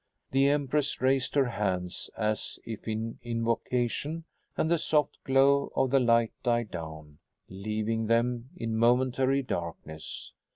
[0.31, 4.23] The empress raised her hands as if in invocation
[4.57, 10.33] and the soft glow of the lights died down, leaving them in momentary darkness.